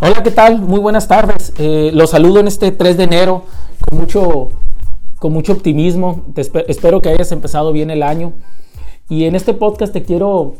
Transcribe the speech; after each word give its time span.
Hola, 0.00 0.22
¿qué 0.22 0.30
tal? 0.30 0.60
Muy 0.60 0.78
buenas 0.78 1.08
tardes. 1.08 1.52
Eh, 1.58 1.90
los 1.92 2.10
saludo 2.10 2.38
en 2.38 2.46
este 2.46 2.70
3 2.70 2.96
de 2.96 3.02
enero 3.02 3.42
con 3.80 3.98
mucho, 3.98 4.50
con 5.18 5.32
mucho 5.32 5.54
optimismo. 5.54 6.22
espero 6.36 7.00
que 7.00 7.08
hayas 7.08 7.32
empezado 7.32 7.72
bien 7.72 7.90
el 7.90 8.04
año. 8.04 8.32
Y 9.08 9.24
en 9.24 9.34
este 9.34 9.54
podcast 9.54 9.92
te 9.92 10.04
quiero, 10.04 10.54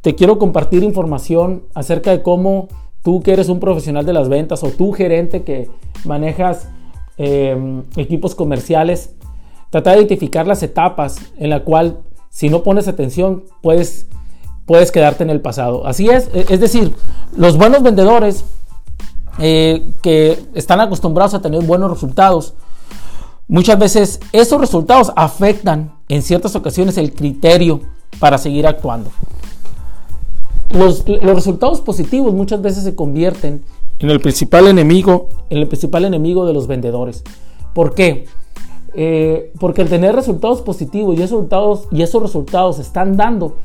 te 0.00 0.14
quiero 0.14 0.38
compartir 0.38 0.84
información 0.84 1.64
acerca 1.74 2.12
de 2.12 2.22
cómo 2.22 2.68
tú 3.02 3.22
que 3.22 3.34
eres 3.34 3.50
un 3.50 3.60
profesional 3.60 4.06
de 4.06 4.14
las 4.14 4.30
ventas 4.30 4.64
o 4.64 4.68
tú 4.70 4.92
gerente 4.92 5.42
que 5.42 5.68
manejas 6.06 6.70
eh, 7.18 7.82
equipos 7.96 8.34
comerciales, 8.34 9.14
tratar 9.68 9.96
de 9.96 10.00
identificar 10.00 10.46
las 10.46 10.62
etapas 10.62 11.18
en 11.36 11.50
la 11.50 11.62
cual 11.62 11.98
si 12.30 12.48
no 12.48 12.62
pones 12.62 12.88
atención 12.88 13.44
puedes, 13.60 14.06
puedes 14.64 14.90
quedarte 14.90 15.24
en 15.24 15.30
el 15.30 15.42
pasado. 15.42 15.86
Así 15.86 16.08
es, 16.08 16.30
es 16.32 16.58
decir, 16.58 16.94
los 17.36 17.58
buenos 17.58 17.82
vendedores 17.82 18.46
eh, 19.38 19.90
que 20.02 20.38
están 20.54 20.80
acostumbrados 20.80 21.34
a 21.34 21.40
tener 21.40 21.62
buenos 21.64 21.90
resultados, 21.90 22.54
muchas 23.48 23.78
veces 23.78 24.20
esos 24.32 24.60
resultados 24.60 25.12
afectan 25.16 25.92
en 26.08 26.22
ciertas 26.22 26.54
ocasiones 26.54 26.98
el 26.98 27.14
criterio 27.14 27.80
para 28.18 28.38
seguir 28.38 28.66
actuando. 28.66 29.10
Los, 30.70 31.04
resultados 31.04 31.80
positivos 31.80 32.32
muchas 32.32 32.62
veces 32.62 32.84
se 32.84 32.94
convierten 32.94 33.62
en 33.98 34.10
el 34.10 34.20
principal 34.20 34.66
enemigo, 34.66 35.28
en 35.50 35.58
el 35.58 35.68
principal 35.68 36.04
enemigo 36.04 36.46
de 36.46 36.54
los 36.54 36.66
vendedores. 36.66 37.22
¿Por 37.74 37.94
qué? 37.94 38.26
Eh, 38.94 39.52
porque 39.60 39.82
al 39.82 39.88
tener 39.88 40.14
resultados 40.14 40.60
positivos 40.60 41.16
y 41.16 41.20
resultados, 41.20 41.88
y 41.90 42.02
esos 42.02 42.22
resultados 42.22 42.78
están 42.78 43.16
dando, 43.16 43.56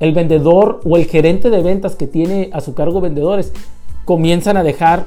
el 0.00 0.12
vendedor 0.12 0.80
o 0.84 0.96
el 0.96 1.06
gerente 1.06 1.50
de 1.50 1.62
ventas 1.62 1.96
que 1.96 2.06
tiene 2.06 2.50
a 2.52 2.60
su 2.60 2.74
cargo 2.74 3.00
vendedores 3.00 3.52
comienzan 4.08 4.56
a 4.56 4.62
dejar 4.62 5.04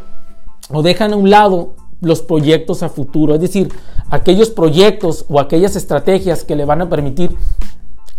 o 0.71 0.83
dejan 0.83 1.13
a 1.13 1.15
un 1.15 1.31
lado 1.31 1.73
los 2.01 2.21
proyectos 2.21 2.83
a 2.83 2.89
futuro, 2.89 3.33
es 3.33 3.41
decir, 3.41 3.73
aquellos 4.11 4.51
proyectos 4.51 5.25
o 5.27 5.39
aquellas 5.39 5.75
estrategias 5.75 6.43
que 6.43 6.55
le 6.55 6.65
van 6.65 6.83
a 6.83 6.87
permitir 6.87 7.35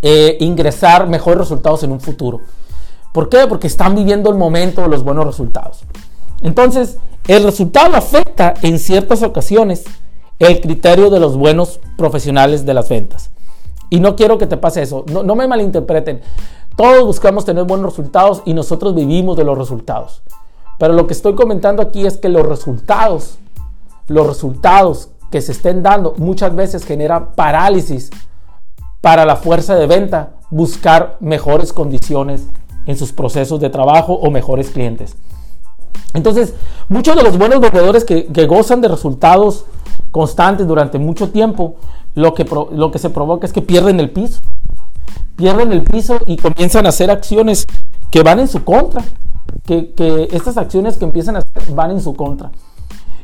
eh, 0.03 0.37
ingresar 0.41 1.09
mejores 1.09 1.39
resultados 1.39 1.85
en 1.85 1.93
un 1.93 2.01
futuro. 2.01 2.41
¿Por 3.13 3.29
qué? 3.29 3.47
Porque 3.47 3.69
están 3.69 3.95
viviendo 3.95 4.29
el 4.29 4.35
momento 4.35 4.83
de 4.83 4.89
los 4.89 5.05
buenos 5.05 5.25
resultados. 5.25 5.85
Entonces, 6.41 6.99
el 7.29 7.45
resultado 7.45 7.95
afecta 7.95 8.55
en 8.63 8.81
ciertas 8.81 9.23
ocasiones 9.23 9.85
el 10.41 10.61
criterio 10.61 11.11
de 11.11 11.21
los 11.21 11.37
buenos 11.37 11.79
profesionales 11.97 12.67
de 12.67 12.75
las 12.75 12.89
ventas. 12.89 13.31
Y 13.89 14.01
no 14.01 14.17
quiero 14.17 14.37
que 14.37 14.49
te 14.49 14.57
pase 14.57 14.83
eso, 14.83 15.05
no, 15.13 15.23
no 15.23 15.37
me 15.37 15.47
malinterpreten. 15.47 16.23
Todos 16.77 17.05
buscamos 17.05 17.45
tener 17.45 17.63
buenos 17.63 17.91
resultados 17.91 18.43
y 18.45 18.53
nosotros 18.53 18.97
vivimos 18.97 19.37
de 19.37 19.45
los 19.45 19.57
resultados. 19.57 20.25
Pero 20.83 20.95
lo 20.95 21.07
que 21.07 21.13
estoy 21.13 21.37
comentando 21.37 21.81
aquí 21.81 22.05
es 22.05 22.17
que 22.17 22.29
los 22.29 22.45
resultados, 22.45 23.39
los 24.09 24.27
resultados 24.27 25.11
que 25.31 25.41
se 25.41 25.53
estén 25.53 25.81
dando 25.81 26.15
muchas 26.17 26.57
veces 26.57 26.85
generan 26.85 27.37
parálisis 27.37 28.11
para 29.01 29.25
la 29.25 29.37
fuerza 29.37 29.77
de 29.77 29.87
venta 29.87 30.31
buscar 30.51 31.19
mejores 31.21 31.73
condiciones 31.73 32.49
en 32.87 32.97
sus 32.97 33.13
procesos 33.13 33.61
de 33.61 33.71
trabajo 33.71 34.15
o 34.15 34.33
mejores 34.33 34.71
clientes. 34.71 35.15
Entonces, 36.15 36.53
muchos 36.89 37.15
de 37.15 37.23
los 37.23 37.39
buenos 37.39 37.61
vendedores 37.61 38.05
que, 38.05 38.47
gozan 38.47 38.81
de 38.81 38.89
resultados 38.89 39.67
constantes 40.11 40.67
durante 40.67 40.99
mucho 40.99 41.31
tiempo, 41.31 41.77
lo 42.17 42.35
que, 42.35 42.45
lo 42.73 42.91
que 42.91 42.99
se 42.99 43.11
provoca 43.11 43.47
es 43.47 43.53
que 43.53 43.63
pierden 43.63 44.01
el 44.01 44.11
piso. 44.11 44.41
Pierden 45.37 45.71
el 45.71 45.85
piso 45.85 46.19
y 46.27 46.39
comienzan 46.39 46.87
a 46.87 46.89
hacer 46.89 47.13
acciones 47.13 47.67
que 48.13 48.23
van 48.23 48.39
en 48.39 48.47
su 48.47 48.63
contra 48.63 49.03
que, 49.67 50.29
estas 50.33 50.57
acciones 50.59 50.99
que 50.99 51.05
empiezan 51.05 51.37
a 51.37 51.39
hacer 51.41 51.75
van 51.75 51.91
en 51.91 52.01
su 52.01 52.15
contra. 52.15 52.53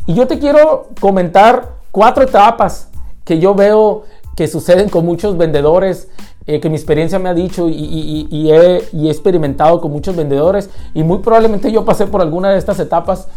Y 0.07 0.15
yo 0.15 0.27
te 0.27 0.39
quiero 0.39 0.89
comentar 0.99 1.75
cuatro 1.93 2.25
etapas 2.25 2.89
que 3.25 3.39
yo 3.39 3.55
veo 3.55 4.05
que 4.35 4.49
suceden 4.49 4.89
con 4.89 5.05
muchos 5.05 5.37
vendedores, 5.37 6.09
eh, 6.47 6.59
que 6.61 6.71
mi 6.71 6.77
experiencia 6.77 7.19
me 7.19 7.29
ha 7.29 7.35
dicho 7.35 7.69
y, 7.69 8.51
he, 8.51 9.11
experimentado 9.11 9.81
con 9.83 9.93
muchos 9.93 10.17
vendedores 10.17 10.71
y 10.95 11.03
muy 11.03 11.19
probablemente 11.19 11.71
yo 11.71 11.85
pasé 11.85 12.07
por 12.07 12.23
alguna 12.23 12.51
de 12.51 12.59
estas 12.59 12.81
etapas. 12.81 13.29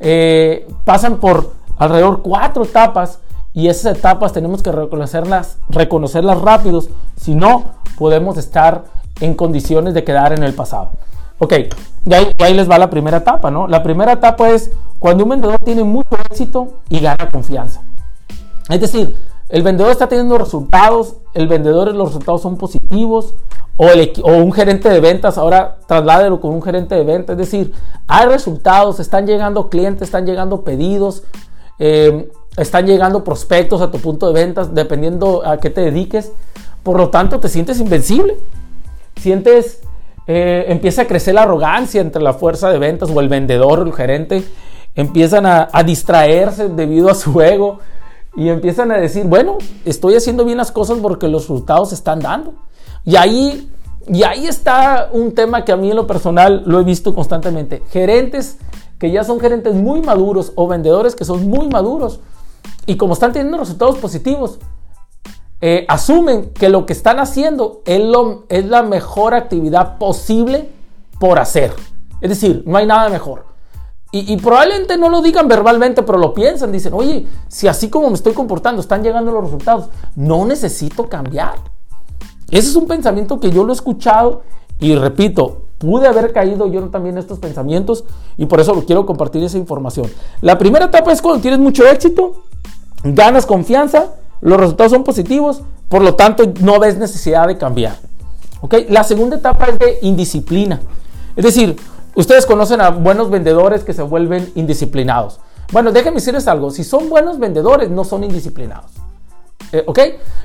Eh, 0.00 0.66
pasan 0.84 1.18
por 1.18 1.52
alrededor 1.76 2.22
cuatro 2.22 2.64
etapas 2.64 3.20
y 3.54 3.68
esas 3.68 3.96
etapas 3.96 4.32
tenemos 4.32 4.62
que 4.62 4.72
reconocerlas, 4.72 5.58
reconocerlas 5.68 6.40
rápidos, 6.40 6.88
si 7.16 7.36
no 7.36 7.74
podemos 7.96 8.36
estar 8.38 8.99
en 9.20 9.34
condiciones 9.34 9.94
de 9.94 10.04
quedar 10.04 10.32
en 10.32 10.42
el 10.42 10.54
pasado. 10.54 10.90
Ok, 11.38 11.54
y 12.06 12.14
ahí, 12.14 12.54
les 12.54 12.70
va 12.70 12.78
la 12.78 12.90
primera 12.90 13.18
etapa, 13.18 13.50
¿no? 13.50 13.66
La 13.66 13.82
primera 13.82 14.12
etapa 14.12 14.50
es 14.50 14.70
cuando 14.98 15.24
un 15.24 15.30
vendedor 15.30 15.58
tiene 15.64 15.84
mucho 15.84 16.16
éxito 16.30 16.80
y 16.88 17.00
gana 17.00 17.30
confianza. 17.30 17.82
Es 18.68 18.80
decir, 18.80 19.16
el 19.48 19.62
vendedor 19.62 19.90
está 19.90 20.06
teniendo 20.06 20.36
resultados, 20.36 21.16
el 21.34 21.48
vendedor 21.48 21.94
los 21.94 22.08
resultados 22.08 22.42
son 22.42 22.56
positivos, 22.56 23.34
o, 23.76 24.32
un 24.32 24.52
gerente 24.52 24.90
de 24.90 25.00
ventas, 25.00 25.38
ahora 25.38 25.78
trasládelo 25.86 26.40
con 26.40 26.52
un 26.52 26.62
gerente 26.62 26.94
de 26.94 27.02
ventas, 27.02 27.32
es 27.32 27.38
decir, 27.38 27.72
hay 28.06 28.26
resultados, 28.26 29.00
están 29.00 29.26
llegando 29.26 29.70
clientes, 29.70 30.08
están 30.08 30.26
llegando 30.26 30.62
pedidos, 30.62 31.22
eh, 31.78 32.30
están 32.58 32.86
llegando 32.86 33.24
prospectos 33.24 33.80
a 33.80 33.90
tu 33.90 33.98
punto 33.98 34.26
de 34.26 34.34
ventas, 34.34 34.74
dependiendo 34.74 35.46
a 35.46 35.56
qué 35.56 35.70
te 35.70 35.80
dediques, 35.80 36.32
por 36.82 36.98
lo 36.98 37.08
tanto 37.08 37.40
te 37.40 37.48
sientes 37.48 37.80
invencible, 37.80 38.36
sientes 39.20 39.80
eh, 40.26 40.66
empieza 40.68 41.02
a 41.02 41.06
crecer 41.06 41.34
la 41.34 41.42
arrogancia 41.42 42.00
entre 42.00 42.22
la 42.22 42.34
fuerza 42.34 42.70
de 42.70 42.78
ventas 42.78 43.10
o 43.12 43.20
el 43.20 43.28
vendedor 43.28 43.80
o 43.80 43.82
el 43.82 43.92
gerente. 43.92 44.44
Empiezan 44.94 45.46
a, 45.46 45.68
distraerse 45.84 46.68
debido 46.68 47.10
a 47.10 47.14
su 47.14 47.40
ego 47.40 47.78
y 48.36 48.48
empiezan 48.48 48.92
a 48.92 48.96
decir, 48.98 49.24
bueno, 49.24 49.58
estoy 49.84 50.14
haciendo 50.14 50.44
bien 50.44 50.58
las 50.58 50.72
cosas 50.72 50.98
porque 50.98 51.28
los 51.28 51.42
resultados 51.42 51.92
están 51.92 52.20
dando. 52.20 52.54
Y 53.04 53.16
ahí, 53.16 53.70
y 54.06 54.22
ahí 54.22 54.46
está 54.46 55.08
un 55.12 55.34
tema 55.34 55.64
que 55.64 55.72
a 55.72 55.76
mí 55.76 55.90
en 55.90 55.96
lo 55.96 56.06
personal 56.06 56.62
lo 56.66 56.80
he 56.80 56.84
visto 56.84 57.14
constantemente. 57.14 57.82
Gerentes 57.90 58.58
que 58.98 59.10
ya 59.10 59.24
son 59.24 59.40
gerentes 59.40 59.74
muy 59.74 60.02
maduros 60.02 60.52
o 60.54 60.68
vendedores 60.68 61.16
que 61.16 61.24
son 61.24 61.48
muy 61.48 61.68
maduros 61.68 62.20
y 62.86 62.96
como 62.96 63.14
están 63.14 63.32
teniendo 63.32 63.56
resultados 63.56 63.96
positivos, 63.98 64.58
eh, 65.60 65.84
asumen 65.88 66.50
que 66.54 66.68
lo 66.68 66.86
que 66.86 66.92
están 66.92 67.18
haciendo 67.18 67.82
es, 67.84 68.02
es 68.48 68.64
la 68.64 68.82
mejor 68.82 69.34
actividad 69.34 69.98
posible 69.98 70.70
por 71.18 71.38
hacer. 71.38 71.74
Es 72.20 72.30
decir, 72.30 72.62
no 72.66 72.78
hay 72.78 72.86
nada 72.86 73.08
mejor. 73.08 73.50
Y, 74.12 74.36
probablemente 74.38 74.96
no 74.96 75.08
lo 75.08 75.22
digan 75.22 75.46
verbalmente, 75.46 76.02
pero 76.02 76.18
lo 76.18 76.34
piensan. 76.34 76.72
Dicen, 76.72 76.92
oye, 76.94 77.28
si 77.46 77.68
así 77.68 77.88
como 77.88 78.08
me 78.08 78.14
estoy 78.14 78.32
comportando 78.32 78.80
están 78.80 79.04
llegando 79.04 79.30
los 79.30 79.44
resultados, 79.44 79.88
no 80.16 80.44
necesito 80.44 81.08
cambiar. 81.08 81.54
Ese 82.50 82.70
es 82.70 82.74
un 82.74 82.88
pensamiento 82.88 83.38
que 83.38 83.52
yo 83.52 83.62
lo 83.62 83.72
he 83.72 83.76
escuchado 83.76 84.42
y 84.80 84.96
repito, 84.96 85.66
pude 85.78 86.08
haber 86.08 86.32
caído 86.32 86.66
yo 86.66 86.88
también 86.88 87.14
en 87.14 87.18
estos 87.20 87.38
pensamientos 87.38 88.04
y 88.36 88.46
por 88.46 88.58
eso 88.58 88.74
lo 88.74 88.84
quiero 88.84 89.06
compartir 89.06 89.44
esa 89.44 89.58
información. 89.58 90.10
La 90.40 90.58
primera 90.58 90.86
etapa 90.86 91.12
es 91.12 91.22
cuando 91.22 91.40
tienes 91.40 91.60
mucho 91.60 91.86
éxito, 91.86 92.42
ganas 93.04 93.46
confianza 93.46 94.14
los 94.40 94.58
resultados 94.58 94.92
son 94.92 95.04
positivos, 95.04 95.62
por 95.88 96.02
lo 96.02 96.14
tanto 96.14 96.44
no 96.60 96.78
ves 96.78 96.96
necesidad 96.96 97.46
de 97.48 97.58
cambiar. 97.58 97.96
La 98.88 99.04
segunda 99.04 99.36
etapa 99.36 99.66
es 99.66 99.78
de 99.78 99.98
indisciplina. 100.02 100.80
Es 101.36 101.44
decir, 101.44 101.76
ustedes 102.14 102.46
conocen 102.46 102.80
a 102.80 102.90
buenos 102.90 103.30
vendedores 103.30 103.84
que 103.84 103.92
se 103.92 104.02
vuelven 104.02 104.50
indisciplinados. 104.54 105.40
Bueno, 105.72 105.92
déjenme 105.92 106.16
decirles 106.16 106.48
algo, 106.48 106.70
si 106.70 106.84
son 106.84 107.08
buenos 107.08 107.38
vendedores 107.38 107.90
no 107.90 108.04
son 108.04 108.24
indisciplinados. 108.24 108.90
Eh, 109.72 109.84
¿Ok? 109.86 109.98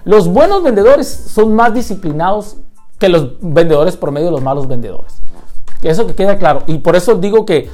Los 0.04 0.28
buenos 0.28 0.62
vendedores 0.62 1.08
son 1.08 1.56
más 1.56 1.74
disciplinados 1.74 2.58
que 3.00 3.10
los 3.10 3.32
vendedores 3.42 3.98
promedio, 3.98 4.32
los 4.32 4.42
malos 4.42 4.68
vendedores. 4.68 5.16
Eso 5.82 6.08
que 6.08 6.16
queda 6.16 6.38
claro. 6.38 6.64
Y 6.68 6.78
por 6.80 6.96
eso 6.96 7.16
digo 7.16 7.46
que 7.46 7.70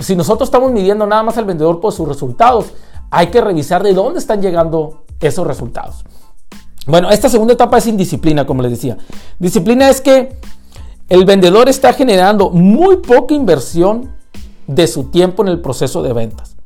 si 0.00 0.16
nosotros 0.16 0.48
estamos 0.48 0.72
midiendo 0.72 1.06
nada 1.06 1.22
más 1.22 1.38
al 1.38 1.44
vendedor 1.44 1.80
por 1.80 1.92
sus 1.92 2.08
resultados, 2.08 2.72
hay 3.10 3.28
que 3.28 3.40
revisar 3.40 3.82
de 3.82 3.94
dónde 3.94 4.18
están 4.18 4.42
llegando 4.42 5.04
esos 5.20 5.46
resultados. 5.46 6.04
Bueno, 6.86 7.10
esta 7.10 7.28
segunda 7.28 7.54
etapa 7.54 7.78
es 7.78 7.86
indisciplina, 7.86 8.46
como 8.46 8.62
les 8.62 8.72
decía. 8.72 8.96
Disciplina 9.38 9.88
es 9.88 10.00
que 10.00 10.38
el 11.08 11.24
vendedor 11.24 11.68
está 11.68 11.92
generando 11.92 12.50
muy 12.50 12.98
poca 12.98 13.34
inversión 13.34 14.14
de 14.66 14.86
su 14.86 15.04
tiempo 15.04 15.42
en 15.42 15.48
el 15.48 15.60
proceso 15.60 16.02
de 16.02 16.12
ventas. 16.12 16.56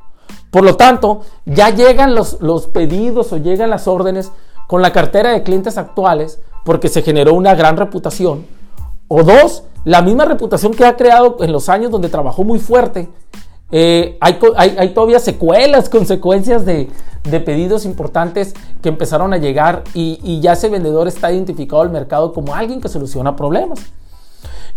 Por 0.50 0.64
lo 0.64 0.76
tanto, 0.76 1.23
ya 1.47 1.70
llegan 1.70 2.14
los, 2.14 2.38
los 2.41 2.67
pedidos 2.67 3.32
o 3.32 3.37
llegan 3.37 3.70
las 3.70 3.87
órdenes 3.87 4.32
con 4.67 4.82
la 4.82 4.93
cartera 4.93 5.31
de 5.31 5.43
clientes 5.43 5.79
actuales 5.79 6.41
porque 6.64 6.88
se 6.88 7.03
generó 7.03 7.35
una 7.35 7.55
gran 7.55 7.76
reputación. 7.76 8.46
O 9.08 9.23
dos, 9.23 9.64
la 9.85 10.03
misma 10.03 10.25
reputación 10.25 10.73
que 10.73 10.85
ha 10.85 10.96
creado 10.96 11.38
en 11.41 11.53
los 11.53 11.69
años 11.69 11.91
donde 11.91 12.08
trabajó 12.08 12.44
muy 12.44 12.58
fuerte 12.58 13.08
eh, 13.72 14.19
hay, 14.20 14.88
todavía 14.94 15.19
secuelas, 15.19 15.88
consecuencias 15.90 16.64
de, 16.64 16.88
pedidos 17.22 17.84
importantes 17.84 18.55
que 18.82 18.88
empezaron 18.88 19.32
a 19.32 19.37
llegar 19.37 19.84
y, 19.94 20.40
ya 20.40 20.55
ese 20.55 20.69
vendedor 20.69 21.06
está 21.06 21.31
identificado 21.31 21.82
al 21.82 21.90
mercado 21.90 22.32
como 22.32 22.55
alguien 22.55 22.81
que 22.81 22.88
soluciona 22.88 23.37
problemas. 23.37 23.81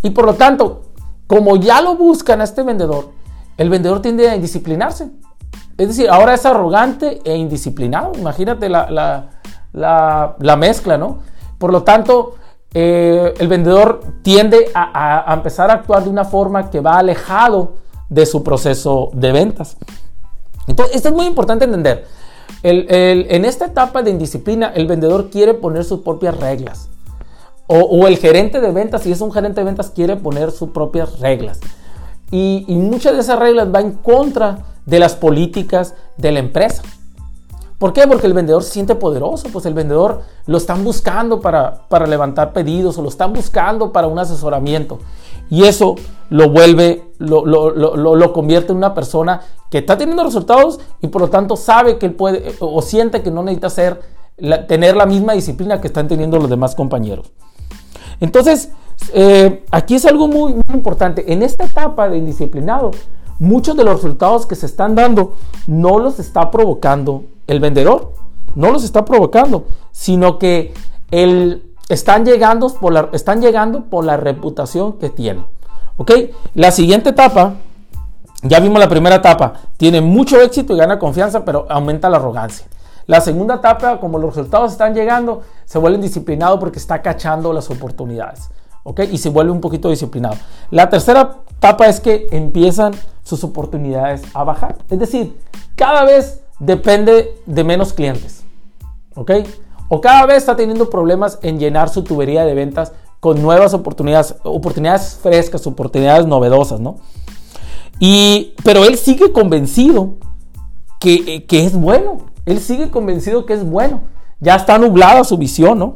Y 0.02 0.10
por 0.10 0.26
lo 0.26 0.34
tanto, 0.34 0.82
como 1.26 1.56
ya 1.56 1.80
lo 1.80 1.96
buscan 1.96 2.40
a 2.40 2.44
este 2.44 2.62
vendedor, 2.62 3.10
el 3.56 3.70
vendedor 3.70 4.02
tiende 4.02 4.28
a 4.28 4.36
indisciplinarse. 4.36 5.10
Es 5.78 5.88
decir, 5.88 6.08
ahora 6.10 6.34
es 6.34 6.44
arrogante 6.44 7.20
e 7.24 7.36
indisciplinado. 7.36 8.12
Imagínate 8.16 8.68
la, 8.68 9.28
mezcla, 10.58 10.98
¿no? 10.98 11.20
Por 11.58 11.72
lo 11.72 11.82
tanto, 11.82 12.34
eh, 12.74 13.32
el 13.38 13.48
vendedor 13.48 14.02
tiende 14.22 14.70
a, 14.74 15.32
empezar 15.32 15.70
a 15.70 15.74
actuar 15.74 16.04
de 16.04 16.10
una 16.10 16.24
forma 16.24 16.70
que 16.70 16.80
va 16.80 16.98
alejado 16.98 17.83
de 18.14 18.26
su 18.26 18.44
proceso 18.44 19.10
de 19.12 19.32
ventas. 19.32 19.76
Entonces, 20.68 20.96
esto 20.96 21.08
es 21.08 21.14
muy 21.14 21.26
importante 21.26 21.64
entender. 21.64 22.06
en 22.62 23.44
esta 23.44 23.66
etapa 23.66 24.02
de 24.02 24.10
indisciplina, 24.10 24.72
el 24.74 24.86
vendedor 24.86 25.30
quiere 25.30 25.54
poner 25.54 25.84
sus 25.84 26.00
propias 26.00 26.38
reglas. 26.38 26.88
O, 27.66 28.06
el 28.06 28.18
gerente 28.18 28.60
de 28.60 28.70
ventas, 28.72 29.02
si 29.02 29.10
es 29.10 29.20
un 29.20 29.32
gerente 29.32 29.60
de 29.60 29.64
ventas, 29.64 29.90
quiere 29.90 30.16
poner 30.16 30.50
sus 30.52 30.70
propias 30.70 31.18
reglas. 31.20 31.60
Y, 32.30 32.64
y 32.68 32.76
muchas 32.76 33.14
de 33.14 33.20
esas 33.20 33.38
reglas 33.38 33.70
van 33.70 33.86
en 33.86 33.92
contra 33.92 34.58
de 34.86 34.98
las 34.98 35.16
políticas 35.16 35.94
de 36.16 36.32
la 36.32 36.38
empresa. 36.38 36.82
¿Por 37.78 37.92
qué? 37.92 38.06
Porque 38.06 38.26
el 38.26 38.32
vendedor 38.32 38.62
se 38.62 38.70
siente 38.70 38.94
poderoso, 38.94 39.48
pues 39.52 39.66
el 39.66 39.74
vendedor 39.74 40.22
lo 40.46 40.58
están 40.58 40.84
buscando 40.84 41.40
para, 41.40 41.86
para 41.88 42.06
levantar 42.06 42.52
pedidos 42.52 42.96
o 42.96 43.02
lo 43.02 43.08
están 43.08 43.32
buscando 43.32 43.92
para 43.92 44.06
un 44.06 44.18
asesoramiento. 44.18 45.00
Y 45.50 45.64
eso 45.64 45.94
lo 46.30 46.50
vuelve, 46.50 47.03
lo, 47.18 47.44
lo, 47.46 47.70
lo, 47.70 48.16
lo, 48.16 48.32
convierte 48.32 48.72
en 48.72 48.78
una 48.78 48.94
persona 48.94 49.40
que 49.70 49.78
está 49.78 49.96
teniendo 49.96 50.24
resultados 50.24 50.80
y 51.00 51.08
por 51.08 51.22
lo 51.22 51.30
tanto 51.30 51.56
sabe 51.56 51.98
que 51.98 52.06
él 52.06 52.14
puede 52.14 52.54
o 52.60 52.82
siente 52.82 53.22
que 53.22 53.30
no 53.30 53.42
necesita 53.42 53.70
ser, 53.70 54.00
tener 54.68 54.96
la 54.96 55.06
misma 55.06 55.32
disciplina 55.32 55.80
que 55.80 55.86
están 55.86 56.08
teniendo 56.08 56.38
los 56.38 56.50
demás 56.50 56.74
compañeros. 56.74 57.32
Entonces, 58.20 58.70
eh, 59.12 59.64
aquí 59.70 59.94
es 59.94 60.04
algo 60.06 60.28
muy, 60.28 60.54
muy 60.54 60.74
importante. 60.74 61.32
En 61.32 61.42
esta 61.42 61.64
etapa 61.64 62.08
de 62.08 62.18
indisciplinado, 62.18 62.92
muchos 63.38 63.76
de 63.76 63.84
los 63.84 63.94
resultados 63.96 64.46
que 64.46 64.54
se 64.54 64.66
están 64.66 64.94
dando 64.94 65.34
no 65.66 65.98
los 65.98 66.18
está 66.18 66.50
provocando 66.50 67.24
el 67.46 67.60
vendedor, 67.60 68.12
no 68.54 68.70
los 68.70 68.84
está 68.84 69.04
provocando, 69.04 69.66
sino 69.92 70.38
que 70.38 70.72
el, 71.10 71.74
están, 71.88 72.24
llegando 72.24 72.68
por 72.68 72.92
la, 72.92 73.10
están 73.12 73.40
llegando 73.40 73.84
por 73.84 74.04
la 74.04 74.16
reputación 74.16 74.94
que 74.94 75.10
tiene. 75.10 75.44
¿Ok? 75.96 76.10
La 76.54 76.70
siguiente 76.70 77.10
etapa, 77.10 77.54
ya 78.42 78.60
vimos 78.60 78.78
la 78.78 78.88
primera 78.88 79.16
etapa, 79.16 79.54
tiene 79.76 80.00
mucho 80.00 80.40
éxito 80.40 80.74
y 80.74 80.78
gana 80.78 80.98
confianza, 80.98 81.44
pero 81.44 81.66
aumenta 81.68 82.08
la 82.10 82.16
arrogancia. 82.16 82.66
La 83.06 83.20
segunda 83.20 83.56
etapa, 83.56 84.00
como 84.00 84.18
los 84.18 84.34
resultados 84.34 84.72
están 84.72 84.94
llegando, 84.94 85.42
se 85.66 85.78
vuelve 85.78 85.98
disciplinado 85.98 86.58
porque 86.58 86.78
está 86.78 87.02
cachando 87.02 87.52
las 87.52 87.70
oportunidades. 87.70 88.48
¿Ok? 88.82 89.00
Y 89.10 89.18
se 89.18 89.30
vuelve 89.30 89.50
un 89.50 89.60
poquito 89.60 89.88
disciplinado. 89.88 90.36
La 90.70 90.88
tercera 90.90 91.36
etapa 91.50 91.86
es 91.86 92.00
que 92.00 92.28
empiezan 92.30 92.92
sus 93.22 93.44
oportunidades 93.44 94.22
a 94.34 94.44
bajar. 94.44 94.76
Es 94.90 94.98
decir, 94.98 95.38
cada 95.74 96.04
vez 96.04 96.42
depende 96.58 97.34
de 97.46 97.64
menos 97.64 97.92
clientes. 97.92 98.44
¿Ok? 99.14 99.30
O 99.88 100.00
cada 100.00 100.26
vez 100.26 100.38
está 100.38 100.56
teniendo 100.56 100.88
problemas 100.90 101.38
en 101.42 101.58
llenar 101.58 101.88
su 101.88 102.02
tubería 102.04 102.44
de 102.44 102.54
ventas 102.54 102.92
con 103.24 103.40
nuevas 103.40 103.72
oportunidades, 103.72 104.34
oportunidades 104.42 105.18
frescas, 105.22 105.66
oportunidades 105.66 106.26
novedosas, 106.26 106.78
¿no? 106.78 106.98
Y, 107.98 108.52
pero 108.62 108.84
él 108.84 108.98
sigue 108.98 109.32
convencido 109.32 110.16
que, 111.00 111.46
que 111.46 111.64
es 111.64 111.72
bueno. 111.72 112.18
Él 112.44 112.60
sigue 112.60 112.90
convencido 112.90 113.46
que 113.46 113.54
es 113.54 113.64
bueno. 113.64 114.02
Ya 114.40 114.56
está 114.56 114.76
nublada 114.76 115.24
su 115.24 115.38
visión, 115.38 115.78
¿no? 115.78 115.94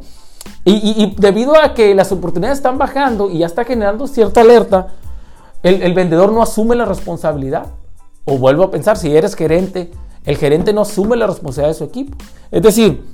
Y, 0.65 1.13
debido 1.19 1.55
a 1.55 1.75
que 1.75 1.93
las 1.93 2.11
oportunidades 2.11 2.57
están 2.57 2.79
bajando 2.79 3.29
y 3.29 3.37
ya 3.37 3.45
está 3.45 3.63
generando 3.63 4.07
cierta 4.07 4.41
alerta, 4.41 4.87
el, 5.61 5.93
vendedor 5.93 6.31
no 6.31 6.41
asume 6.41 6.75
la 6.75 6.85
responsabilidad. 6.85 7.67
O 8.25 8.39
vuelvo 8.39 8.63
a 8.63 8.71
pensar, 8.71 8.97
si 8.97 9.15
eres 9.15 9.35
gerente, 9.35 9.91
el 10.25 10.37
gerente 10.37 10.73
no 10.73 10.81
asume 10.81 11.15
la 11.15 11.27
responsabilidad 11.27 11.75
de 11.75 11.77
su 11.77 11.83
equipo. 11.83 12.17
Es 12.49 12.63
decir, 12.63 13.05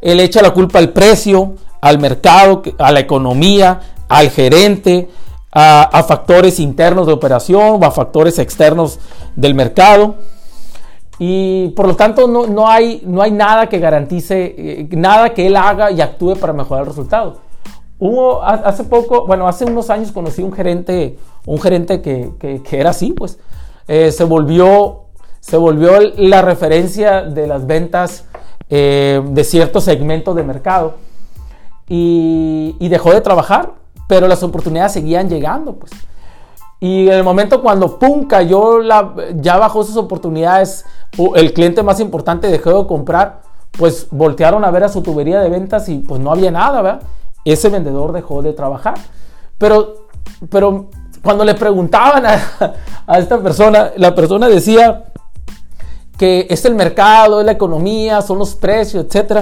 él 0.00 0.20
echa 0.20 0.40
la 0.40 0.54
culpa 0.54 0.78
al 0.78 0.90
precio, 0.90 1.56
al 1.80 1.98
mercado, 1.98 2.62
a 2.78 2.92
la 2.92 3.00
economía, 3.00 3.80
al 4.08 4.30
gerente, 4.30 5.08
a, 5.52 6.02
factores 6.06 6.60
internos 6.60 7.06
de 7.06 7.12
operación 7.12 7.82
o 7.82 7.84
a 7.84 7.90
factores 7.90 8.38
externos 8.38 8.98
del 9.36 9.54
mercado. 9.54 10.16
Y 11.18 11.70
por 11.70 11.88
lo 11.88 11.96
tanto 11.96 12.28
no, 12.28 12.46
no, 12.46 12.68
hay, 12.68 13.02
no 13.04 13.22
hay 13.22 13.32
nada 13.32 13.68
que 13.68 13.78
garantice, 13.78 14.54
eh, 14.56 14.88
nada 14.92 15.34
que 15.34 15.48
él 15.48 15.56
haga 15.56 15.90
y 15.90 16.00
actúe 16.00 16.36
para 16.36 16.52
mejorar 16.52 16.84
el 16.84 16.90
resultado. 16.90 17.38
Hace 18.42 18.84
poco, 18.84 19.26
bueno, 19.26 19.48
hace 19.48 19.64
unos 19.64 19.90
años 19.90 20.12
conocí 20.12 20.42
un 20.42 20.52
gerente, 20.52 21.18
un 21.46 21.60
gerente 21.60 22.00
que, 22.00 22.30
que, 22.38 22.78
era 22.78 22.90
así, 22.90 23.12
pues 23.12 23.40
eh, 23.88 24.12
se, 24.12 24.22
volvió, 24.22 25.06
se 25.40 25.56
volvió 25.56 25.98
la 26.16 26.40
referencia 26.42 27.22
de 27.22 27.48
las 27.48 27.66
ventas 27.66 28.24
eh, 28.70 29.20
de 29.24 29.42
ciertos 29.42 29.82
segmentos 29.82 30.36
de 30.36 30.44
mercado 30.44 31.07
y, 31.88 32.76
y, 32.78 32.88
dejó 32.88 33.12
de 33.12 33.20
trabajar, 33.20 33.72
pero 34.06 34.28
las 34.28 34.42
oportunidades 34.42 34.92
seguían 34.92 35.28
llegando, 35.28 35.74
pues. 35.74 35.92
Y 36.80 37.08
en 37.08 37.14
el 37.14 37.24
momento 37.24 37.60
cuando 37.60 37.98
pum 37.98 38.26
cayó 38.26 38.78
la, 38.78 39.14
ya 39.34 39.56
bajó 39.56 39.82
sus 39.82 39.96
oportunidades, 39.96 40.84
el 41.34 41.52
cliente 41.52 41.82
más 41.82 41.98
importante 41.98 42.48
dejó 42.48 42.82
de 42.82 42.86
comprar, 42.86 43.40
pues 43.72 44.06
voltearon 44.10 44.64
a 44.64 44.70
ver 44.70 44.84
a 44.84 44.88
su 44.88 45.02
tubería 45.02 45.40
de 45.40 45.48
ventas 45.48 45.88
y 45.88 45.98
pues 45.98 46.20
no 46.20 46.30
había 46.30 46.50
nada, 46.50 46.82
¿verdad? 46.82 47.02
ese 47.52 47.68
vendedor 47.68 48.12
dejó 48.12 48.42
de 48.42 48.52
trabajar. 48.52 48.94
Pero, 49.56 50.08
pero 50.50 50.88
cuando 51.22 51.44
le 51.44 51.54
preguntaban 51.54 52.24
a, 52.26 53.18
esta 53.18 53.38
persona, 53.40 53.92
la 53.96 54.14
persona 54.14 54.48
decía 54.48 55.04
que 56.16 56.46
es 56.50 56.64
el 56.64 56.74
mercado, 56.74 57.40
es 57.40 57.46
la 57.46 57.52
economía, 57.52 58.22
son 58.22 58.38
los 58.38 58.54
precios, 58.54 59.04
etc. 59.04 59.38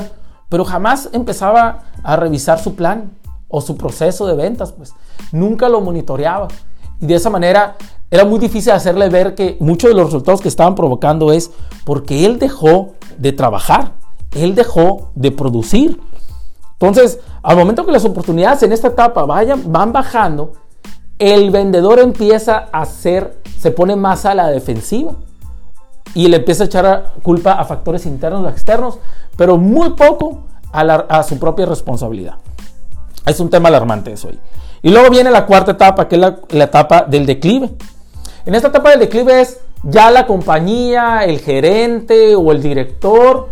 Pero 0.48 0.64
jamás 0.64 1.08
empezaba 1.12 1.84
a 2.02 2.16
revisar 2.16 2.58
su 2.58 2.74
plan 2.74 3.10
o 3.48 3.60
su 3.60 3.76
proceso 3.76 4.26
de 4.26 4.34
ventas, 4.34 4.72
pues 4.72 4.92
nunca 5.32 5.68
lo 5.68 5.80
monitoreaba. 5.80 6.48
Y 7.00 7.06
de 7.06 7.14
esa 7.14 7.30
manera 7.30 7.76
era 8.10 8.24
muy 8.24 8.38
difícil 8.38 8.72
hacerle 8.72 9.08
ver 9.08 9.34
que 9.34 9.56
muchos 9.60 9.90
de 9.90 9.96
los 9.96 10.06
resultados 10.06 10.40
que 10.40 10.48
estaban 10.48 10.74
provocando 10.74 11.32
es 11.32 11.50
porque 11.84 12.24
él 12.24 12.38
dejó 12.38 12.94
de 13.18 13.32
trabajar, 13.32 13.92
él 14.32 14.54
dejó 14.54 15.10
de 15.14 15.32
producir. 15.32 16.00
Entonces, 16.72 17.20
al 17.42 17.56
momento 17.56 17.84
que 17.84 17.92
las 17.92 18.04
oportunidades 18.04 18.62
en 18.62 18.72
esta 18.72 18.88
etapa 18.88 19.24
vayan, 19.24 19.72
van 19.72 19.92
bajando, 19.92 20.52
el 21.18 21.50
vendedor 21.50 21.98
empieza 21.98 22.68
a 22.72 22.84
ser, 22.84 23.40
se 23.58 23.70
pone 23.70 23.96
más 23.96 24.24
a 24.26 24.34
la 24.34 24.48
defensiva 24.48 25.14
y 26.14 26.28
le 26.28 26.38
empieza 26.38 26.64
a 26.64 26.66
echar 26.66 27.12
culpa 27.22 27.52
a 27.52 27.64
factores 27.64 28.06
internos 28.06 28.44
o 28.44 28.48
externos, 28.48 28.98
pero 29.36 29.56
muy 29.56 29.90
poco 29.90 30.44
a, 30.72 31.22
su 31.22 31.38
propia 31.38 31.66
responsabilidad. 31.66 32.34
Es 33.24 33.40
un 33.40 33.50
tema 33.50 33.68
alarmante 33.68 34.12
eso. 34.12 34.30
Y 34.82 34.90
luego 34.90 35.10
viene 35.10 35.30
la 35.30 35.46
cuarta 35.46 35.72
etapa, 35.72 36.08
que 36.08 36.16
es 36.16 36.20
la, 36.20 36.38
la 36.50 36.64
etapa 36.64 37.02
del 37.02 37.26
declive. 37.26 37.70
En 38.44 38.54
esta 38.54 38.68
etapa 38.68 38.90
del 38.90 39.00
declive 39.00 39.40
es 39.40 39.58
ya 39.82 40.10
la 40.10 40.26
compañía, 40.26 41.24
el 41.24 41.40
gerente 41.40 42.36
o 42.36 42.52
el 42.52 42.62
director 42.62 43.48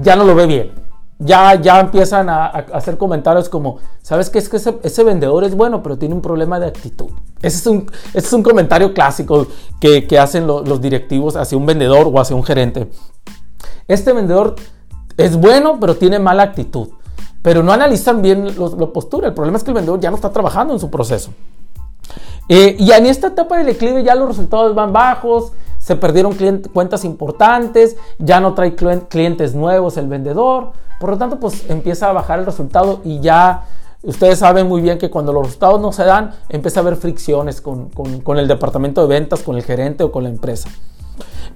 ya 0.00 0.16
no 0.16 0.24
lo 0.24 0.34
ve 0.34 0.46
bien 0.46 0.85
ya, 1.18 1.54
ya 1.60 1.80
empiezan 1.80 2.28
a, 2.28 2.46
hacer 2.46 2.98
comentarios 2.98 3.48
como, 3.48 3.78
¿sabes 4.02 4.30
qué? 4.30 4.38
Es 4.38 4.48
que 4.48 4.56
ese, 4.56 5.04
vendedor 5.04 5.44
es 5.44 5.54
bueno, 5.54 5.82
pero 5.82 5.96
tiene 5.96 6.14
un 6.14 6.20
problema 6.20 6.60
de 6.60 6.66
actitud. 6.66 7.10
Ese 7.40 7.58
es 7.58 7.66
un, 7.66 7.90
es 8.12 8.32
un 8.32 8.42
comentario 8.42 8.92
clásico 8.92 9.46
que, 9.80 10.06
hacen 10.18 10.46
los 10.46 10.80
directivos 10.80 11.36
hacia 11.36 11.56
un 11.56 11.66
vendedor 11.66 12.10
o 12.12 12.20
hacia 12.20 12.36
un 12.36 12.44
gerente. 12.44 12.90
Este 13.88 14.12
vendedor 14.12 14.56
es 15.16 15.36
bueno, 15.36 15.78
pero 15.80 15.96
tiene 15.96 16.18
mala 16.18 16.42
actitud. 16.42 16.88
Pero 17.42 17.62
no 17.62 17.72
analizan 17.72 18.22
bien 18.22 18.46
la 18.46 18.86
postura. 18.88 19.28
El 19.28 19.34
problema 19.34 19.56
es 19.56 19.64
que 19.64 19.70
el 19.70 19.76
vendedor 19.76 20.00
ya 20.00 20.10
no 20.10 20.16
está 20.16 20.30
trabajando 20.30 20.74
en 20.74 20.80
su 20.80 20.90
proceso. 20.90 21.32
Eh, 22.48 22.76
y 22.78 22.90
en 22.90 23.06
esta 23.06 23.28
etapa 23.28 23.58
del 23.58 23.66
declive 23.66 24.02
ya 24.02 24.14
los 24.14 24.28
resultados 24.28 24.74
van 24.74 24.92
bajos, 24.92 25.52
se 25.86 25.94
perdieron 25.94 26.36
cuentas 26.72 27.04
importantes, 27.04 27.96
ya 28.18 28.40
no 28.40 28.54
trae 28.54 28.74
clientes 28.74 29.54
nuevos 29.54 29.96
el 29.96 30.08
vendedor. 30.08 30.72
Por 30.98 31.10
lo 31.10 31.16
tanto, 31.16 31.38
pues 31.38 31.70
empieza 31.70 32.10
a 32.10 32.12
bajar 32.12 32.40
el 32.40 32.44
resultado 32.44 33.02
y 33.04 33.20
ya 33.20 33.66
ustedes 34.02 34.40
saben 34.40 34.66
muy 34.66 34.80
bien 34.80 34.98
que 34.98 35.10
cuando 35.10 35.32
los 35.32 35.44
resultados 35.44 35.80
no 35.80 35.92
se 35.92 36.02
dan, 36.02 36.32
empieza 36.48 36.80
a 36.80 36.82
haber 36.82 36.96
fricciones 36.96 37.60
con, 37.60 37.92
el 38.36 38.48
departamento 38.48 39.00
de 39.02 39.06
ventas, 39.06 39.44
con 39.44 39.54
el 39.54 39.62
gerente 39.62 40.02
o 40.02 40.10
con 40.10 40.24
la 40.24 40.28
empresa. 40.28 40.68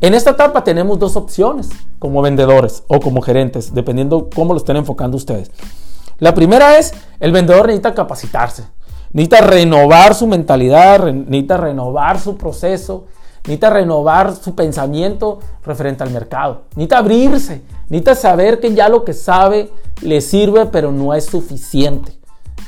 En 0.01 0.15
esta 0.15 0.31
etapa 0.31 0.63
tenemos 0.63 1.01
dos 1.01 1.17
opciones 1.17 1.69
como 1.99 2.23
vendedores 2.23 2.85
o 2.87 3.01
como 3.01 3.23
gerentes, 3.23 3.75
dependiendo 3.75 4.31
cómo 4.33 4.55
lo 4.55 4.59
estén 4.59 4.77
enfocando 4.77 5.17
ustedes. 5.17 5.51
La 6.21 6.35
primera 6.35 6.79
es, 6.79 6.95
el 7.19 7.33
vendedor 7.33 7.67
necesita 7.67 7.95
capacitarse, 7.95 8.63
necesita 9.13 9.41
renovar 9.41 10.15
su 10.15 10.29
mentalidad, 10.29 11.05
necesita 11.13 11.57
renovar 11.57 12.21
su 12.21 12.37
proceso, 12.37 13.07
necesita 13.43 13.71
renovar 13.71 14.35
su 14.35 14.55
pensamiento 14.55 15.41
referente 15.65 16.03
al 16.03 16.11
mercado, 16.11 16.63
necesita 16.71 16.99
abrirse, 16.99 17.63
necesita 17.89 18.15
saber 18.15 18.61
que 18.61 18.75
ya 18.75 18.89
lo 18.89 19.05
que 19.05 19.13
sabe 19.13 19.71
le 20.03 20.21
sirve, 20.21 20.67
pero 20.67 20.93
no 20.93 21.15
es 21.15 21.27
suficiente. 21.27 22.13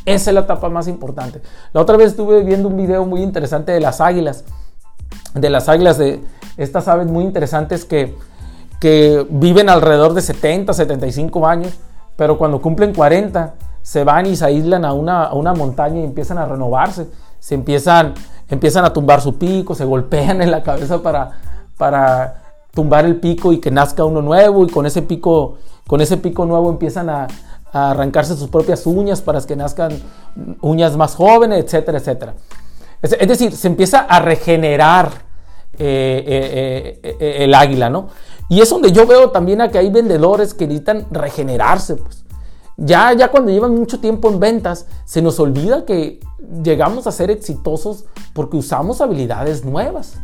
Esa 0.05 0.31
es 0.31 0.35
la 0.35 0.41
etapa 0.41 0.69
más 0.69 0.89
importante. 0.89 1.41
La 1.73 1.81
otra 1.81 1.97
vez 1.97 2.09
estuve 2.09 2.43
viendo 2.43 2.69
un 2.69 2.77
video 2.77 3.07
muy 3.07 3.23
interesante 3.23 3.71
de 3.71 3.81
las 3.81 4.01
águilas 4.01 4.45
de 5.35 5.51
las 5.51 5.69
águilas, 5.69 5.99
de 5.99 6.23
estas 6.57 6.89
aves 6.89 7.07
muy 7.07 7.25
interesantes 7.25 7.85
que, 7.85 8.15
que 8.81 9.27
viven 9.31 9.69
alrededor 9.69 10.15
de 10.15 10.21
70, 10.21 10.73
75 10.73 11.47
años, 11.47 11.79
pero 12.17 12.39
cuando 12.39 12.61
cumplen 12.61 12.95
40 12.95 13.55
se 13.83 14.05
van 14.05 14.27
y 14.27 14.37
se 14.37 14.45
aíslan 14.45 14.85
a 14.85 14.93
una, 14.93 15.25
a 15.25 15.35
una 15.35 15.55
montaña 15.55 16.01
y 16.01 16.05
empiezan 16.05 16.39
a 16.39 16.47
renovarse, 16.47 17.09
se 17.41 17.55
empiezan, 17.55 18.15
empiezan 18.53 18.85
a 18.85 18.93
tumbar 18.93 19.21
su 19.21 19.39
pico, 19.39 19.75
se 19.75 19.85
golpean 19.85 20.43
en 20.43 20.51
la 20.51 20.63
cabeza 20.63 21.03
para, 21.03 21.31
para 21.79 22.43
tumbar 22.75 23.07
el 23.07 23.17
pico 23.17 23.53
y 23.53 23.59
que 23.59 23.71
nazca 23.71 24.05
uno 24.05 24.21
nuevo 24.21 24.65
y 24.67 24.69
con 24.69 24.85
ese 24.85 25.01
pico, 25.03 25.57
con 25.87 26.01
ese 26.01 26.19
pico 26.19 26.45
nuevo 26.45 26.71
empiezan 26.71 27.09
a, 27.09 27.27
arrancarse 27.75 28.37
sus 28.37 28.51
propias 28.51 28.85
uñas 28.87 29.23
para 29.23 29.41
que 29.41 29.57
nazcan 29.57 29.99
uñas 30.61 30.95
más 30.99 31.15
jóvenes, 31.15 31.65
etcétera, 31.65 31.97
etcétera. 31.97 32.35
Es, 33.01 33.27
decir, 33.27 33.57
se 33.57 33.67
empieza 33.67 34.01
a 34.01 34.21
regenerar 34.21 35.11
eh, 35.79 36.23
eh, 36.27 37.17
eh, 37.19 37.37
el 37.45 37.55
águila, 37.55 37.89
¿no? 37.89 38.09
Y 38.51 38.61
es 38.61 38.69
donde 38.69 38.93
yo 38.93 39.07
veo 39.07 39.31
también 39.31 39.63
a 39.63 39.71
que 39.71 39.79
hay 39.79 39.89
vendedores 39.89 40.53
que 40.53 40.67
necesitan 40.67 41.07
regenerarse, 41.11 41.97
pues. 41.97 42.23
Ya, 42.85 43.13
ya 43.13 43.31
cuando 43.31 43.53
llevan 43.53 43.77
mucho 43.77 44.01
tiempo 44.01 44.29
en 44.29 44.41
ventas, 44.41 44.87
se 45.05 45.23
nos 45.23 45.39
olvida 45.39 45.85
que 45.85 46.19
llegamos 46.65 47.07
a 47.07 47.13
ser 47.13 47.31
exitosos 47.31 48.07
porque 48.35 48.57
usamos 48.57 49.01
habilidades 49.01 49.65
nuevas. 49.65 50.15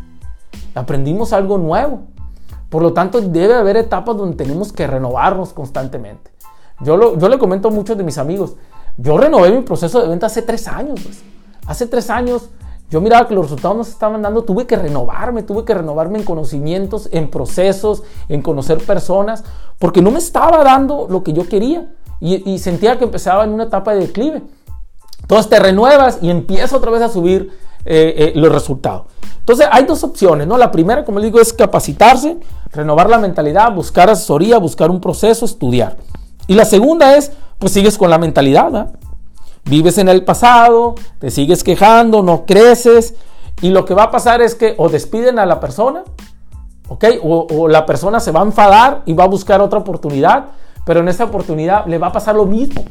Aprendimos 0.75 1.33
algo 1.33 1.57
nuevo. 1.57 2.01
Por 2.69 2.83
lo 2.83 2.93
tanto, 2.93 3.21
debe 3.21 3.55
haber 3.55 3.77
etapas 3.77 4.17
donde 4.17 4.37
tenemos 4.37 4.73
que 4.73 4.89
renovarnos 4.89 5.53
constantemente. 5.53 6.33
Yo, 6.81 7.17
yo 7.17 7.29
le 7.29 7.39
comento 7.39 7.69
a 7.69 7.71
muchos 7.71 7.97
de 7.97 8.03
mis 8.03 8.19
amigos, 8.19 8.57
yo 8.97 9.17
renové 9.17 9.53
mi 9.53 9.63
proceso 9.63 10.03
de 10.03 10.09
venta 10.09 10.27
hace 10.27 10.43
tres 10.43 10.67
años. 10.67 11.01
Pues. 11.01 11.23
Hace 11.69 11.87
tres 11.87 12.11
años 12.11 12.51
yo 12.91 13.01
miraba 13.01 13.29
que 13.29 13.35
los 13.35 13.45
resultados 13.45 13.77
no 13.77 13.85
se 13.85 13.93
estaban 13.93 14.21
dando, 14.21 14.43
tuve 14.43 14.67
que 14.67 14.75
renovarme, 14.75 15.45
tuve 15.45 15.65
que 15.65 15.75
renovarme 15.75 16.19
en 16.19 16.25
conocimientos, 16.25 17.09
en 17.13 17.31
procesos, 17.31 18.03
en 18.29 18.43
conocer 18.43 18.79
personas, 18.79 19.45
porque 19.79 20.03
no 20.03 20.11
me 20.11 20.19
estaba 20.19 20.65
dando 20.65 21.07
lo 21.09 21.23
que 21.23 21.33
yo 21.33 21.49
quería 21.49 21.89
y, 22.21 22.59
sentía 22.59 22.99
que 22.99 23.05
empezaba 23.05 23.45
en 23.45 23.51
una 23.51 23.65
etapa 23.65 23.95
de 23.95 24.01
declive. 24.01 24.43
Entonces 25.21 25.49
te 25.49 25.59
renuevas 25.59 26.19
y 26.23 26.31
empieza 26.31 26.77
otra 26.77 26.91
vez 26.91 27.03
a 27.03 27.09
subir 27.09 27.51
eh, 27.85 28.15
eh, 28.17 28.33
los 28.35 28.51
resultados. 28.53 29.07
Entonces 29.41 29.67
hay 29.71 29.85
dos 29.85 30.03
opciones, 30.05 30.47
¿no? 30.47 30.59
La 30.59 30.71
primera, 30.71 31.05
como 31.05 31.21
les 31.21 31.27
digo, 31.27 31.41
es 31.41 31.53
capacitarse, 31.53 32.39
renovar 32.73 33.09
la 33.09 33.19
mentalidad, 33.19 33.73
buscar 33.73 34.11
asesoría, 34.11 34.59
buscar 34.59 34.91
un 34.91 35.01
proceso, 35.01 35.45
estudiar. 35.45 35.97
Y 36.47 36.55
la 36.55 36.65
segunda 36.65 37.17
es, 37.17 37.33
pues 37.59 37.73
sigues 37.73 37.97
con 37.97 38.11
la 38.11 38.19
mentalidad, 38.19 38.91
Vives 39.65 39.99
en 39.99 40.09
el 40.09 40.25
pasado, 40.25 40.95
te 41.19 41.31
sigues 41.31 41.63
quejando, 41.63 42.23
no 42.23 42.47
creces 42.47 43.15
y 43.61 43.69
lo 43.69 43.85
que 43.85 43.93
va 43.93 44.05
a 44.05 44.11
pasar 44.11 44.41
es 44.41 44.55
que 44.55 44.75
o 44.79 44.89
despiden 44.89 45.39
a 45.39 45.45
la 45.45 45.61
persona, 45.61 46.05
¿ok? 46.89 47.05
O, 47.23 47.47
o 47.51 47.69
la 47.69 47.85
persona 47.85 48.21
se 48.21 48.31
va 48.31 48.41
a 48.41 48.45
enfadar 48.45 49.03
y 49.05 49.13
va 49.13 49.25
a 49.25 49.29
buscar 49.29 49.61
otra 49.61 49.79
oportunidad, 49.79 50.47
pero 50.89 51.01
en 51.01 51.09
esa 51.09 51.25
oportunidad 51.25 51.85
le 51.85 51.99
va 51.99 52.07
a 52.07 52.13
pasar 52.13 52.35
lo 52.35 52.47
mismo. 52.47 52.83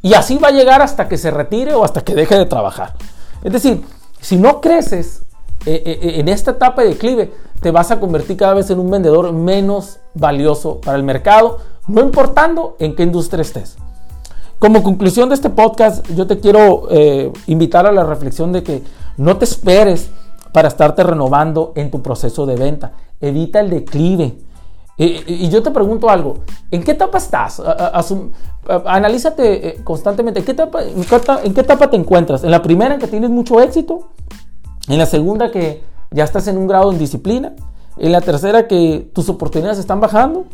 Y 0.00 0.14
así 0.14 0.38
va 0.38 0.46
a 0.46 0.52
llegar 0.52 0.80
hasta 0.80 1.08
que 1.08 1.18
se 1.18 1.32
retire 1.32 1.74
o 1.74 1.82
hasta 1.82 2.02
que 2.02 2.14
deje 2.14 2.38
de 2.38 2.46
trabajar. 2.46 2.94
Es 3.42 3.52
decir, 3.52 3.82
si 4.20 4.36
no 4.36 4.60
creces, 4.60 5.22
eh, 5.66 5.82
eh, 5.84 5.98
eh, 6.02 6.20
en 6.20 6.28
esta 6.28 6.52
etapa 6.52 6.82
de 6.82 6.90
declive, 6.90 7.32
te 7.60 7.72
vas 7.72 7.90
a 7.90 7.98
convertir 7.98 8.36
cada 8.36 8.54
vez 8.54 8.70
en 8.70 8.78
un 8.78 8.88
vendedor 8.88 9.32
menos 9.32 9.98
valioso 10.14 10.80
para 10.80 10.96
el 10.96 11.02
mercado, 11.02 11.58
no 11.88 12.00
importando 12.00 12.76
en 12.78 12.94
qué 12.94 13.02
industria 13.02 13.42
estés. 13.42 13.76
Como 14.60 14.84
conclusión 14.84 15.28
de 15.28 15.34
este 15.34 15.50
podcast, 15.50 16.06
yo 16.14 16.28
te 16.28 16.38
quiero 16.38 16.86
invitar 17.48 17.86
a 17.86 17.92
la 17.92 18.04
reflexión 18.04 18.52
de 18.52 18.62
que 18.62 18.84
no 19.16 19.36
te 19.36 19.46
esperes 19.46 20.10
para 20.52 20.68
estarte 20.68 21.02
renovando 21.02 21.72
en 21.74 21.90
tu 21.90 22.02
proceso 22.02 22.46
de 22.46 22.54
venta. 22.54 22.92
Evita 23.20 23.58
el 23.58 23.70
declive. 23.70 24.45
Y, 24.98 25.48
yo 25.50 25.62
te 25.62 25.70
pregunto 25.70 26.08
algo, 26.08 26.38
¿en 26.70 26.82
qué 26.82 26.92
etapa 26.92 27.18
estás? 27.18 27.62
analízate 28.84 29.80
constantemente, 29.84 30.40
¿en 30.40 30.46
qué, 30.46 30.52
etapa, 30.52 30.82
¿en 30.82 31.54
qué 31.54 31.60
etapa 31.60 31.90
te 31.90 31.96
encuentras? 31.96 32.42
¿En 32.44 32.50
la 32.50 32.62
primera 32.62 32.94
en 32.94 33.00
que 33.00 33.06
tienes 33.06 33.30
mucho 33.30 33.60
éxito? 33.60 34.08
En 34.88 34.98
la 34.98 35.06
segunda 35.06 35.50
que 35.50 35.82
ya 36.10 36.24
estás 36.24 36.48
en 36.48 36.56
un 36.56 36.66
grado 36.66 36.90
en 36.90 36.98
disciplina. 36.98 37.54
En 37.98 38.12
la 38.12 38.20
tercera 38.20 38.68
que 38.68 39.10
tus 39.14 39.28
oportunidades 39.28 39.78
están 39.78 40.00
bajando, 40.00 40.44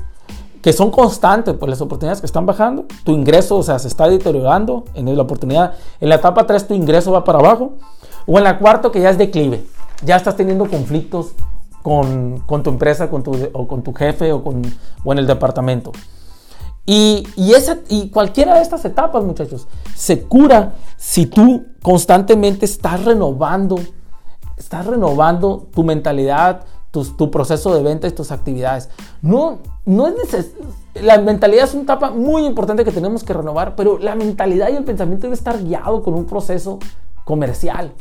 que 0.63 0.73
son 0.73 0.91
constantes, 0.91 1.55
pues 1.59 1.69
las 1.69 1.81
oportunidades 1.81 2.21
que 2.21 2.27
están 2.27 2.47
bajando. 2.47 2.87
Tu 3.05 3.13
ingreso, 3.13 3.57
o 3.57 3.63
sea, 3.63 3.79
se 3.79 3.89
está 3.89 4.09
deteriorando 4.09 4.85
en 4.95 5.15
la 5.15 5.23
oportunidad. 5.23 5.75
En 6.01 6.09
la 6.09 6.17
etapa 6.17 6.47
3 6.47 6.69
tu 6.69 6.75
ingreso 6.75 7.13
va 7.13 7.25
para 7.25 7.39
abajo. 7.39 7.75
O 8.27 8.39
en 8.39 8.45
la 8.45 8.59
cuarta 8.59 8.91
que 8.91 9.01
ya 9.01 9.11
es 9.11 9.19
declive. 9.19 9.65
Ya 10.05 10.17
estás 10.17 10.37
teniendo 10.37 10.69
conflictos 10.69 11.33
con, 11.83 12.45
tu 12.63 12.71
empresa 12.71 13.11
con 13.11 13.23
tu, 13.23 13.33
o 13.53 13.69
con 13.69 13.83
tu 13.83 13.93
jefe 13.93 14.33
o, 14.33 14.43
con, 14.43 14.63
o 15.05 15.13
en 15.13 15.19
el 15.19 15.27
departamento. 15.27 15.93
Y, 16.85 17.27
y, 17.37 17.53
esa, 17.53 17.79
y 17.89 18.11
cualquiera 18.11 18.57
de 18.57 18.63
estas 18.63 18.85
etapas, 18.85 19.23
muchachos, 19.23 19.69
se 19.95 20.23
cura 20.23 20.75
si 20.97 21.27
tú 21.27 21.67
constantemente 21.81 22.65
estás 22.65 23.05
renovando 23.05 23.77
estás 24.63 24.87
renovando 24.87 25.67
tu 25.75 25.85
mentalidad, 25.85 26.63
tu, 26.91 27.31
proceso 27.31 27.75
de 27.75 27.83
venta 27.83 28.07
y 28.07 28.13
tus 28.13 28.31
actividades. 28.31 28.89
No, 29.21 29.59
no 29.85 30.09
es 30.09 30.53
La 30.95 31.19
mentalidad 31.19 31.65
es 31.65 31.75
una 31.75 31.85
etapa 31.85 32.11
muy 32.11 32.45
importante 32.45 32.85
que 32.85 32.93
tenemos 32.93 33.25
que 33.25 33.33
renovar, 33.33 33.75
pero 33.77 33.99
la 33.99 34.15
mentalidad 34.15 34.71
y 34.71 34.77
el 34.77 34.85
pensamiento 34.85 35.23
debe 35.23 35.35
estar 35.35 35.63
guiado 35.63 36.03
con 36.03 36.15
un 36.15 36.27
proceso 36.27 36.79
comercial, 37.25 37.93